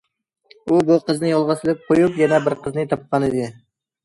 ئۇ 0.71 0.79
بۇ 0.87 0.97
قىزنى 1.09 1.29
يولغا 1.31 1.57
سېلىپ 1.59 1.83
قويۇپ 1.91 2.17
يەنە 2.23 2.41
بىر 2.47 2.57
قىزنى 2.65 2.89
تاپقانىدى. 2.97 3.47